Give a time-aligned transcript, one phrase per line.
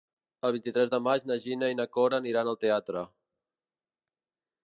[0.47, 3.05] El vint-i-tres de maig na Gina i na Cora aniran al teatre.